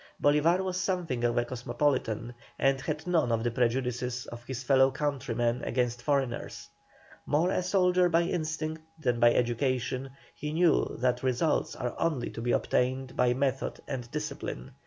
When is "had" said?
2.81-3.05